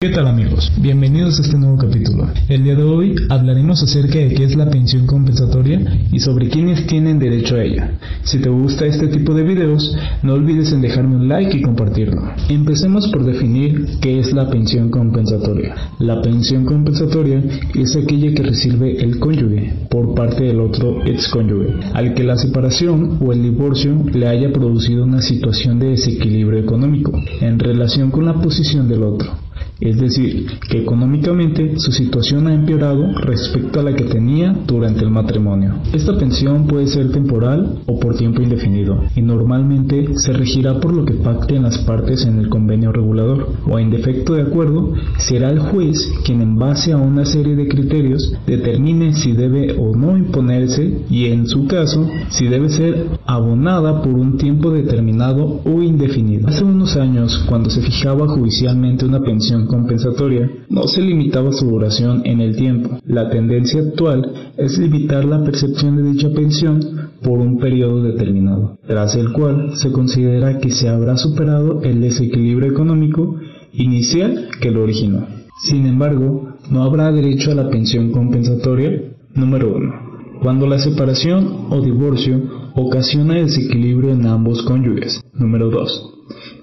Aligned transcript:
¿Qué 0.00 0.10
tal 0.10 0.28
amigos? 0.28 0.70
Bienvenidos 0.80 1.40
a 1.40 1.42
este 1.42 1.58
nuevo 1.58 1.76
capítulo. 1.76 2.28
El 2.48 2.62
día 2.62 2.76
de 2.76 2.84
hoy 2.84 3.16
hablaremos 3.30 3.82
acerca 3.82 4.20
de 4.20 4.32
qué 4.32 4.44
es 4.44 4.54
la 4.54 4.70
pensión 4.70 5.06
compensatoria 5.06 5.80
y 6.12 6.20
sobre 6.20 6.48
quiénes 6.48 6.86
tienen 6.86 7.18
derecho 7.18 7.56
a 7.56 7.64
ella. 7.64 7.98
Si 8.22 8.38
te 8.38 8.48
gusta 8.48 8.86
este 8.86 9.08
tipo 9.08 9.34
de 9.34 9.42
videos, 9.42 9.96
no 10.22 10.34
olvides 10.34 10.70
en 10.70 10.82
dejarme 10.82 11.16
un 11.16 11.28
like 11.28 11.56
y 11.56 11.62
compartirlo. 11.62 12.22
Empecemos 12.48 13.08
por 13.08 13.24
definir 13.24 13.98
qué 14.00 14.20
es 14.20 14.32
la 14.32 14.48
pensión 14.48 14.88
compensatoria. 14.88 15.74
La 15.98 16.22
pensión 16.22 16.64
compensatoria 16.64 17.42
es 17.74 17.96
aquella 17.96 18.32
que 18.34 18.44
recibe 18.44 19.02
el 19.02 19.18
cónyuge 19.18 19.88
por 19.90 20.14
parte 20.14 20.44
del 20.44 20.60
otro 20.60 21.04
excónyuge, 21.06 21.74
al 21.92 22.14
que 22.14 22.22
la 22.22 22.36
separación 22.36 23.18
o 23.20 23.32
el 23.32 23.42
divorcio 23.42 24.00
le 24.14 24.28
haya 24.28 24.52
producido 24.52 25.02
una 25.02 25.22
situación 25.22 25.80
de 25.80 25.88
desequilibrio 25.88 26.60
económico 26.60 27.20
en 27.40 27.58
relación 27.58 28.12
con 28.12 28.26
la 28.26 28.34
posición 28.34 28.88
del 28.88 29.02
otro 29.02 29.47
es 29.80 29.98
decir, 29.98 30.46
que 30.68 30.82
económicamente 30.82 31.74
su 31.76 31.92
situación 31.92 32.46
ha 32.48 32.54
empeorado 32.54 33.12
respecto 33.20 33.80
a 33.80 33.82
la 33.84 33.94
que 33.94 34.04
tenía 34.04 34.54
durante 34.66 35.00
el 35.00 35.10
matrimonio. 35.10 35.74
Esta 35.92 36.18
pensión 36.18 36.66
puede 36.66 36.86
ser 36.88 37.10
temporal 37.12 37.80
o 37.86 37.98
por 37.98 38.16
tiempo 38.16 38.42
indefinido 38.42 39.04
y 39.14 39.22
normalmente 39.22 40.16
se 40.16 40.32
regirá 40.32 40.80
por 40.80 40.92
lo 40.92 41.04
que 41.04 41.14
pacten 41.14 41.62
las 41.62 41.78
partes 41.78 42.26
en 42.26 42.38
el 42.38 42.48
convenio 42.48 42.92
regulador 42.92 43.50
o 43.66 43.78
en 43.78 43.90
defecto 43.90 44.34
de 44.34 44.42
acuerdo 44.42 44.94
será 45.18 45.50
el 45.50 45.60
juez 45.60 46.12
quien 46.24 46.40
en 46.40 46.56
base 46.56 46.92
a 46.92 46.96
una 46.96 47.24
serie 47.24 47.54
de 47.54 47.68
criterios 47.68 48.32
determine 48.46 49.14
si 49.14 49.32
debe 49.32 49.76
o 49.78 49.94
no 49.94 50.16
imponerse 50.16 51.04
y 51.08 51.26
en 51.26 51.46
su 51.46 51.66
caso 51.66 52.08
si 52.30 52.46
debe 52.48 52.68
ser 52.68 53.06
abonada 53.26 54.02
por 54.02 54.14
un 54.14 54.38
tiempo 54.38 54.70
determinado 54.70 55.60
o 55.64 55.82
indefinido. 55.82 56.48
Hace 56.48 56.64
unos 56.64 56.96
años 56.96 57.44
cuando 57.48 57.70
se 57.70 57.82
fijaba 57.82 58.26
judicialmente 58.26 59.04
una 59.04 59.20
pensión 59.20 59.67
compensatoria 59.68 60.50
no 60.68 60.88
se 60.88 61.00
limitaba 61.00 61.52
su 61.52 61.66
duración 61.66 62.22
en 62.24 62.40
el 62.40 62.56
tiempo. 62.56 62.98
La 63.06 63.30
tendencia 63.30 63.80
actual 63.80 64.52
es 64.56 64.76
limitar 64.78 65.24
la 65.24 65.44
percepción 65.44 65.96
de 65.96 66.10
dicha 66.10 66.30
pensión 66.30 66.80
por 67.22 67.38
un 67.38 67.58
periodo 67.58 68.02
determinado, 68.02 68.78
tras 68.86 69.14
el 69.14 69.32
cual 69.32 69.76
se 69.76 69.92
considera 69.92 70.58
que 70.58 70.70
se 70.70 70.88
habrá 70.88 71.16
superado 71.16 71.82
el 71.82 72.00
desequilibrio 72.00 72.72
económico 72.72 73.36
inicial 73.72 74.48
que 74.60 74.72
lo 74.72 74.82
originó. 74.82 75.26
Sin 75.62 75.86
embargo, 75.86 76.56
no 76.70 76.82
habrá 76.82 77.12
derecho 77.12 77.52
a 77.52 77.54
la 77.54 77.70
pensión 77.70 78.10
compensatoria 78.10 79.02
número 79.34 79.76
1. 79.76 80.08
Cuando 80.42 80.66
la 80.66 80.78
separación 80.78 81.66
o 81.70 81.80
divorcio 81.80 82.40
ocasiona 82.74 83.34
desequilibrio 83.34 84.10
en 84.10 84.26
ambos 84.26 84.62
cónyuges. 84.62 85.20
Número 85.34 85.70
2 85.70 86.17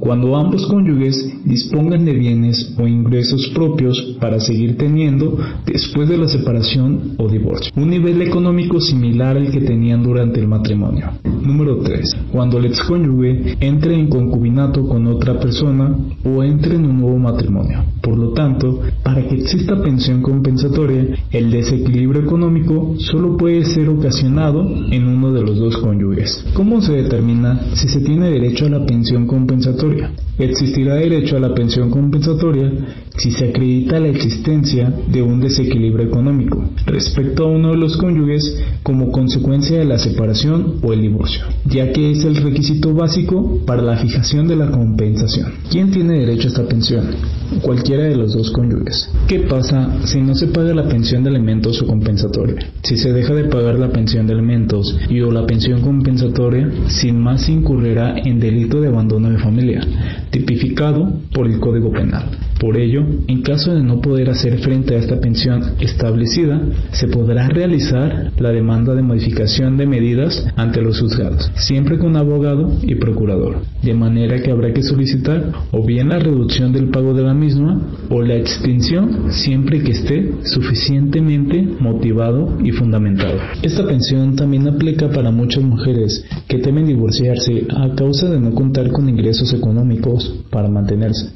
cuando 0.00 0.34
ambos 0.34 0.66
cónyuges 0.66 1.44
dispongan 1.44 2.06
de 2.06 2.14
bienes 2.14 2.74
o 2.78 2.86
ingresos 2.86 3.48
propios 3.54 4.16
para 4.18 4.40
seguir 4.40 4.78
teniendo 4.78 5.38
después 5.66 6.08
de 6.08 6.16
la 6.16 6.26
separación 6.26 7.16
o 7.18 7.28
divorcio, 7.28 7.70
un 7.76 7.90
nivel 7.90 8.22
económico 8.22 8.80
similar 8.80 9.36
al 9.36 9.50
que 9.50 9.60
tenían 9.60 10.02
durante 10.02 10.40
el 10.40 10.48
matrimonio. 10.48 11.10
Número 11.42 11.78
3. 11.78 12.16
Cuando 12.32 12.58
el 12.58 12.66
excónyuge 12.66 13.56
entre 13.60 13.94
en 13.94 14.08
concubinato 14.08 14.88
con 14.88 15.06
otra 15.06 15.38
persona 15.38 15.94
o 16.24 16.42
entre 16.42 16.76
en 16.76 16.86
un 16.86 17.00
nuevo 17.00 17.18
matrimonio. 17.18 17.84
Por 18.00 18.16
lo 18.16 18.32
tanto, 18.32 18.80
para 19.02 19.26
que 19.28 19.34
exista 19.34 19.82
pensión 19.82 20.22
compensatoria, 20.22 21.08
el 21.30 21.50
desequilibrio 21.50 22.22
económico 22.22 22.94
solo 22.98 23.36
puede 23.36 23.64
ser 23.64 23.88
ocasionado 23.90 24.66
en 24.90 25.06
uno 25.06 25.32
de 25.32 25.42
los 25.42 25.58
dos 25.58 25.76
cónyuges. 25.76 26.44
¿Cómo 26.54 26.80
se 26.80 26.92
determina 26.92 27.60
si 27.74 27.88
se 27.88 28.00
tiene 28.00 28.30
derecho 28.30 28.66
a 28.66 28.70
la 28.70 28.86
pensión 28.86 29.26
compensatoria? 29.26 29.49
Existirá 30.38 30.94
derecho 30.94 31.36
a 31.36 31.40
la 31.40 31.54
pensión 31.54 31.90
compensatoria 31.90 32.72
si 33.18 33.30
se 33.32 33.50
acredita 33.50 34.00
la 34.00 34.08
existencia 34.08 34.90
de 35.08 35.22
un 35.22 35.40
desequilibrio 35.40 36.06
económico 36.06 36.64
respecto 36.86 37.44
a 37.44 37.50
uno 37.50 37.72
de 37.72 37.76
los 37.76 37.98
cónyuges 37.98 38.62
como 38.82 39.12
consecuencia 39.12 39.78
de 39.78 39.84
la 39.84 39.98
separación 39.98 40.76
o 40.82 40.92
el 40.92 41.02
divorcio, 41.02 41.42
ya 41.66 41.92
que 41.92 42.12
es 42.12 42.24
el 42.24 42.36
requisito 42.36 42.94
básico 42.94 43.60
para 43.66 43.82
la 43.82 43.98
fijación 43.98 44.48
de 44.48 44.56
la 44.56 44.70
compensación. 44.70 45.52
¿Quién 45.70 45.90
tiene 45.90 46.20
derecho 46.20 46.48
a 46.48 46.52
esta 46.52 46.66
pensión? 46.66 47.04
Cualquiera 47.60 48.04
de 48.04 48.16
los 48.16 48.32
dos 48.32 48.50
cónyuges. 48.52 49.10
¿Qué 49.26 49.40
pasa 49.40 50.06
si 50.06 50.22
no 50.22 50.34
se 50.34 50.46
paga 50.46 50.72
la 50.72 50.88
pensión 50.88 51.24
de 51.24 51.30
alimentos 51.30 51.82
o 51.82 51.86
compensatoria? 51.86 52.70
Si 52.82 52.96
se 52.96 53.12
deja 53.12 53.34
de 53.34 53.44
pagar 53.44 53.78
la 53.78 53.90
pensión 53.90 54.26
de 54.26 54.32
alimentos 54.32 54.96
y 55.10 55.20
o 55.20 55.30
la 55.30 55.46
pensión 55.46 55.82
compensatoria, 55.82 56.70
sin 56.86 57.20
más 57.20 57.42
se 57.42 57.52
incurrirá 57.52 58.16
en 58.16 58.40
delito 58.40 58.80
de 58.80 58.88
abandono 58.88 59.28
de 59.28 59.39
familia, 59.40 59.80
tipificado 60.30 61.12
por 61.32 61.46
el 61.46 61.58
Código 61.58 61.90
Penal. 61.90 62.24
Por 62.60 62.76
ello, 62.76 63.06
en 63.26 63.40
caso 63.40 63.74
de 63.74 63.82
no 63.82 64.02
poder 64.02 64.28
hacer 64.28 64.58
frente 64.58 64.94
a 64.94 64.98
esta 64.98 65.18
pensión 65.18 65.76
establecida, 65.80 66.60
se 66.92 67.08
podrá 67.08 67.48
realizar 67.48 68.32
la 68.38 68.50
demanda 68.50 68.94
de 68.94 69.02
modificación 69.02 69.78
de 69.78 69.86
medidas 69.86 70.46
ante 70.56 70.82
los 70.82 71.00
juzgados, 71.00 71.50
siempre 71.54 71.96
con 71.98 72.18
abogado 72.18 72.70
y 72.82 72.96
procurador, 72.96 73.62
de 73.82 73.94
manera 73.94 74.42
que 74.42 74.50
habrá 74.50 74.74
que 74.74 74.82
solicitar 74.82 75.52
o 75.72 75.86
bien 75.86 76.10
la 76.10 76.18
reducción 76.18 76.74
del 76.74 76.90
pago 76.90 77.14
de 77.14 77.22
la 77.22 77.32
misma 77.32 77.80
o 78.10 78.20
la 78.20 78.36
extinción 78.36 79.32
siempre 79.32 79.82
que 79.82 79.92
esté 79.92 80.30
suficientemente 80.44 81.66
motivado 81.80 82.58
y 82.62 82.72
fundamentado. 82.72 83.38
Esta 83.62 83.86
pensión 83.86 84.36
también 84.36 84.68
aplica 84.68 85.08
para 85.08 85.30
muchas 85.30 85.64
mujeres 85.64 86.26
que 86.46 86.58
temen 86.58 86.84
divorciarse 86.84 87.66
a 87.70 87.94
causa 87.94 88.28
de 88.28 88.38
no 88.38 88.52
contar 88.54 88.90
con 88.90 89.08
ingresos 89.08 89.54
económicos 89.54 90.44
para 90.50 90.68
mantenerse, 90.68 91.30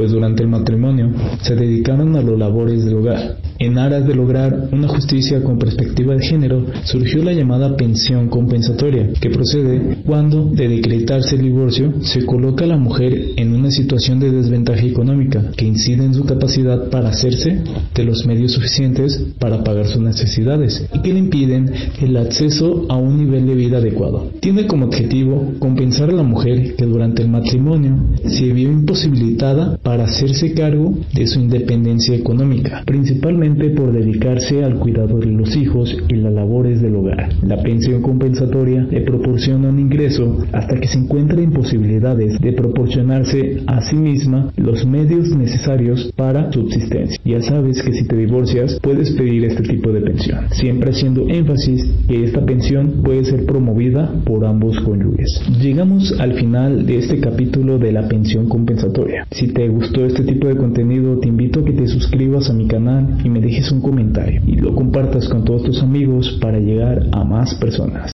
pues 0.00 0.12
durante 0.12 0.42
el 0.42 0.48
matrimonio 0.48 1.10
se 1.42 1.54
dedicaron 1.54 2.16
a 2.16 2.22
los 2.22 2.38
labores 2.38 2.86
del 2.86 2.94
hogar. 2.94 3.36
En 3.62 3.76
aras 3.76 4.06
de 4.06 4.14
lograr 4.14 4.70
una 4.72 4.88
justicia 4.88 5.44
con 5.44 5.58
perspectiva 5.58 6.14
de 6.14 6.24
género, 6.24 6.64
surgió 6.84 7.22
la 7.22 7.34
llamada 7.34 7.76
pensión 7.76 8.30
compensatoria, 8.30 9.12
que 9.20 9.28
procede 9.28 9.98
cuando, 10.06 10.46
de 10.46 10.66
decretarse 10.66 11.36
el 11.36 11.42
divorcio, 11.42 11.92
se 12.00 12.24
coloca 12.24 12.64
a 12.64 12.68
la 12.68 12.78
mujer 12.78 13.32
en 13.36 13.52
una 13.52 13.70
situación 13.70 14.18
de 14.18 14.32
desventaja 14.32 14.82
económica 14.82 15.50
que 15.58 15.66
incide 15.66 16.06
en 16.06 16.14
su 16.14 16.24
capacidad 16.24 16.88
para 16.88 17.10
hacerse 17.10 17.62
de 17.94 18.04
los 18.04 18.24
medios 18.24 18.52
suficientes 18.52 19.26
para 19.38 19.62
pagar 19.62 19.88
sus 19.88 20.00
necesidades 20.00 20.82
y 20.94 21.02
que 21.02 21.12
le 21.12 21.18
impiden 21.18 21.70
el 22.00 22.16
acceso 22.16 22.86
a 22.88 22.96
un 22.96 23.18
nivel 23.18 23.46
de 23.46 23.56
vida 23.56 23.76
adecuado. 23.76 24.30
Tiene 24.40 24.66
como 24.66 24.86
objetivo 24.86 25.52
compensar 25.58 26.08
a 26.08 26.14
la 26.14 26.22
mujer 26.22 26.76
que 26.76 26.86
durante 26.86 27.20
el 27.20 27.28
matrimonio 27.28 28.06
se 28.24 28.54
vio 28.54 28.72
imposibilitada 28.72 29.76
para 29.82 30.04
hacerse 30.04 30.54
cargo 30.54 30.94
de 31.12 31.26
su 31.26 31.40
independencia 31.40 32.14
económica, 32.14 32.84
principalmente 32.86 33.49
por 33.56 33.92
dedicarse 33.92 34.64
al 34.64 34.78
cuidado 34.78 35.18
de 35.18 35.26
los 35.26 35.56
hijos 35.56 35.96
y 36.08 36.14
las 36.14 36.32
labores 36.32 36.80
del 36.80 36.96
hogar. 36.96 37.28
La 37.42 37.62
pensión 37.62 38.00
compensatoria 38.00 38.86
le 38.90 39.00
proporciona 39.02 39.68
un 39.68 39.78
ingreso 39.78 40.38
hasta 40.52 40.78
que 40.78 40.86
se 40.86 40.98
encuentre 40.98 41.42
en 41.42 41.52
posibilidades 41.52 42.38
de 42.40 42.52
proporcionarse 42.52 43.62
a 43.66 43.80
sí 43.82 43.96
misma 43.96 44.52
los 44.56 44.86
medios 44.86 45.34
necesarios 45.36 46.12
para 46.16 46.52
subsistencia. 46.52 47.18
Ya 47.24 47.42
sabes 47.42 47.82
que 47.82 47.92
si 47.92 48.06
te 48.06 48.16
divorcias 48.16 48.78
puedes 48.82 49.10
pedir 49.12 49.44
este 49.44 49.62
tipo 49.62 49.90
de 49.92 50.00
pensión, 50.00 50.46
siempre 50.50 50.90
haciendo 50.90 51.28
énfasis 51.28 51.84
que 52.08 52.24
esta 52.24 52.44
pensión 52.44 53.02
puede 53.02 53.24
ser 53.24 53.46
promovida 53.46 54.12
por 54.24 54.44
ambos 54.44 54.78
cónyuges. 54.80 55.42
Llegamos 55.60 56.14
al 56.20 56.34
final 56.34 56.86
de 56.86 56.98
este 56.98 57.20
capítulo 57.20 57.78
de 57.78 57.92
la 57.92 58.08
pensión 58.08 58.48
compensatoria. 58.48 59.26
Si 59.30 59.48
te 59.48 59.68
gustó 59.68 60.04
este 60.04 60.22
tipo 60.22 60.48
de 60.48 60.56
contenido, 60.56 61.18
te 61.18 61.28
invito 61.28 61.60
a 61.60 61.64
que 61.64 61.72
te 61.72 61.86
suscribas 61.88 62.48
a 62.50 62.52
mi 62.52 62.66
canal 62.66 63.18
y 63.24 63.28
dejes 63.40 63.70
un 63.72 63.80
comentario 63.80 64.40
y 64.46 64.56
lo 64.56 64.74
compartas 64.74 65.28
con 65.28 65.44
todos 65.44 65.64
tus 65.64 65.82
amigos 65.82 66.38
para 66.40 66.58
llegar 66.58 67.06
a 67.12 67.24
más 67.24 67.54
personas. 67.56 68.08